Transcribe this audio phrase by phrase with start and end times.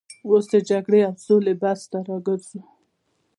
[0.27, 2.59] اوس د جګړې او سولې بحث ته راګرځو.